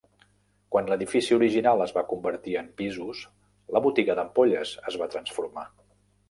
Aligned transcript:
Quan 0.75 0.87
l'edifici 0.91 1.35
original 1.35 1.83
es 1.85 1.93
va 1.97 2.03
convertir 2.13 2.55
en 2.61 2.71
pisos, 2.79 3.21
la 3.77 3.83
botiga 3.87 4.17
d'ampolles 4.21 4.73
es 4.95 4.99
va 5.05 5.11
transformar. 5.17 5.69